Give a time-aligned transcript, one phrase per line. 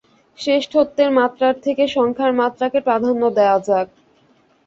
[0.37, 3.87] শ্রেষ্ঠত্বের মাত্রার থেকে সংখ্যার মাত্রাকে প্রাধান্য দেয়া যাক।